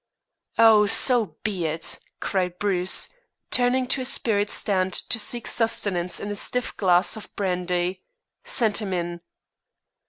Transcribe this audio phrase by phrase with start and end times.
[0.57, 3.09] "Oh, so be it," cried Bruce,
[3.51, 8.01] turning to a spirit stand to seek sustenance in a stiff glass of brandy.
[8.43, 9.21] "Send him in."